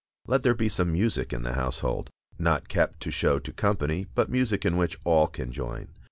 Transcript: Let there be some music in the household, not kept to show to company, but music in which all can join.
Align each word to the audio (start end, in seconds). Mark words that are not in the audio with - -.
Let 0.25 0.41
there 0.41 0.55
be 0.55 0.67
some 0.67 0.91
music 0.91 1.31
in 1.31 1.43
the 1.43 1.53
household, 1.53 2.09
not 2.39 2.67
kept 2.69 3.01
to 3.01 3.11
show 3.11 3.37
to 3.37 3.51
company, 3.53 4.07
but 4.15 4.31
music 4.31 4.65
in 4.65 4.75
which 4.77 4.97
all 5.03 5.27
can 5.27 5.51
join. 5.51 5.89